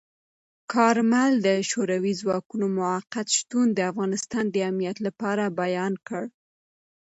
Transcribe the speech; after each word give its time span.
کارمل 0.73 1.31
د 1.47 1.49
شوروي 1.69 2.13
ځواکونو 2.21 2.65
موقت 2.77 3.27
شتون 3.37 3.67
د 3.73 3.79
افغانستان 3.91 4.45
د 4.51 4.57
امنیت 4.69 4.97
لپاره 5.07 5.43
بیان 5.61 5.93
کړ. 6.07 6.23